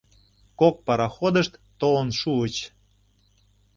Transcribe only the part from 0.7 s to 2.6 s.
пароходышт толын шуыч.